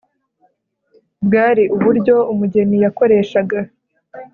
Bwari 1.25 1.63
uburyo 1.75 2.15
umugeni 2.31 2.75
yakoreshaga 2.83 3.59